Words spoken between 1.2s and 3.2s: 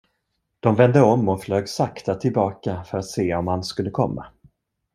och flög sakta tillbaka för att